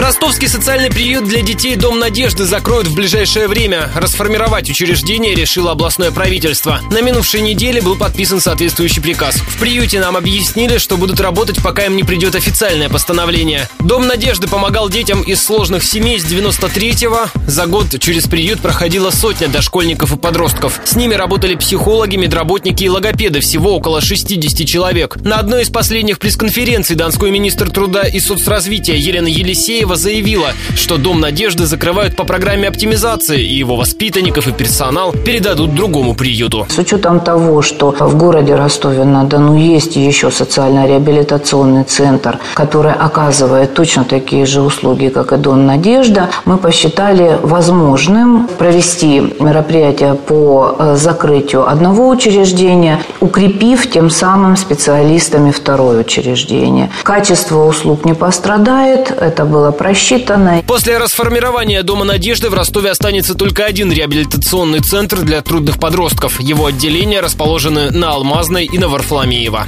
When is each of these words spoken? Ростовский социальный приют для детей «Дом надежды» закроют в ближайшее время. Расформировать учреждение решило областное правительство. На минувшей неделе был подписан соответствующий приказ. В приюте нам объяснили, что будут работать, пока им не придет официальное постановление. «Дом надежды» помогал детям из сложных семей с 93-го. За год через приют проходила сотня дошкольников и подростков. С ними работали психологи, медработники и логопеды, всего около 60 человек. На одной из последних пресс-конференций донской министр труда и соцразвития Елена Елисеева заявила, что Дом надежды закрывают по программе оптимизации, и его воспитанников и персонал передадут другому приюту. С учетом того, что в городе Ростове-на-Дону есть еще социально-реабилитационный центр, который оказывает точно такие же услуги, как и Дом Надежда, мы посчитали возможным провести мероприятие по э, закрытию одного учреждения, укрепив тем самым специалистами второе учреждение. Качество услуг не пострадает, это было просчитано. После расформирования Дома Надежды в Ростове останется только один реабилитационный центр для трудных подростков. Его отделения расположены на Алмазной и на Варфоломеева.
Ростовский 0.00 0.48
социальный 0.48 0.88
приют 0.88 1.28
для 1.28 1.42
детей 1.42 1.76
«Дом 1.76 1.98
надежды» 1.98 2.46
закроют 2.46 2.86
в 2.86 2.94
ближайшее 2.94 3.48
время. 3.48 3.90
Расформировать 3.94 4.70
учреждение 4.70 5.34
решило 5.34 5.72
областное 5.72 6.10
правительство. 6.10 6.80
На 6.90 7.02
минувшей 7.02 7.42
неделе 7.42 7.82
был 7.82 7.96
подписан 7.96 8.40
соответствующий 8.40 9.02
приказ. 9.02 9.34
В 9.36 9.58
приюте 9.58 10.00
нам 10.00 10.16
объяснили, 10.16 10.78
что 10.78 10.96
будут 10.96 11.20
работать, 11.20 11.62
пока 11.62 11.84
им 11.84 11.96
не 11.96 12.02
придет 12.02 12.34
официальное 12.34 12.88
постановление. 12.88 13.68
«Дом 13.80 14.06
надежды» 14.06 14.48
помогал 14.48 14.88
детям 14.88 15.20
из 15.20 15.44
сложных 15.44 15.84
семей 15.84 16.18
с 16.18 16.24
93-го. 16.24 17.26
За 17.46 17.66
год 17.66 18.00
через 18.00 18.26
приют 18.26 18.60
проходила 18.60 19.10
сотня 19.10 19.48
дошкольников 19.48 20.14
и 20.14 20.16
подростков. 20.16 20.80
С 20.82 20.96
ними 20.96 21.12
работали 21.12 21.56
психологи, 21.56 22.16
медработники 22.16 22.84
и 22.84 22.88
логопеды, 22.88 23.40
всего 23.40 23.76
около 23.76 24.00
60 24.00 24.66
человек. 24.66 25.16
На 25.16 25.36
одной 25.36 25.64
из 25.64 25.68
последних 25.68 26.18
пресс-конференций 26.18 26.96
донской 26.96 27.30
министр 27.30 27.68
труда 27.70 28.04
и 28.04 28.18
соцразвития 28.18 28.96
Елена 28.96 29.28
Елисеева 29.28 29.89
заявила, 29.96 30.52
что 30.74 30.96
Дом 30.96 31.20
надежды 31.20 31.66
закрывают 31.66 32.16
по 32.16 32.24
программе 32.24 32.68
оптимизации, 32.68 33.40
и 33.42 33.54
его 33.54 33.76
воспитанников 33.76 34.48
и 34.48 34.52
персонал 34.52 35.12
передадут 35.12 35.74
другому 35.74 36.14
приюту. 36.14 36.66
С 36.68 36.78
учетом 36.78 37.20
того, 37.20 37.62
что 37.62 37.94
в 37.98 38.16
городе 38.16 38.54
Ростове-на-Дону 38.54 39.56
есть 39.56 39.96
еще 39.96 40.30
социально-реабилитационный 40.30 41.84
центр, 41.84 42.38
который 42.54 42.92
оказывает 42.92 43.74
точно 43.74 44.04
такие 44.04 44.46
же 44.46 44.60
услуги, 44.60 45.08
как 45.08 45.32
и 45.32 45.36
Дом 45.36 45.66
Надежда, 45.66 46.30
мы 46.44 46.58
посчитали 46.58 47.38
возможным 47.42 48.48
провести 48.58 49.20
мероприятие 49.40 50.14
по 50.14 50.76
э, 50.78 50.96
закрытию 50.96 51.68
одного 51.68 52.08
учреждения, 52.08 53.00
укрепив 53.20 53.90
тем 53.90 54.10
самым 54.10 54.56
специалистами 54.56 55.50
второе 55.50 56.00
учреждение. 56.00 56.90
Качество 57.02 57.64
услуг 57.64 58.04
не 58.04 58.14
пострадает, 58.14 59.10
это 59.10 59.44
было 59.70 59.76
просчитано. 59.76 60.62
После 60.66 60.98
расформирования 60.98 61.82
Дома 61.82 62.04
Надежды 62.04 62.50
в 62.50 62.54
Ростове 62.54 62.90
останется 62.90 63.34
только 63.34 63.64
один 63.64 63.92
реабилитационный 63.92 64.80
центр 64.80 65.22
для 65.22 65.40
трудных 65.42 65.78
подростков. 65.78 66.40
Его 66.40 66.66
отделения 66.66 67.20
расположены 67.20 67.90
на 67.90 68.12
Алмазной 68.12 68.66
и 68.66 68.78
на 68.78 68.88
Варфоломеева. 68.88 69.64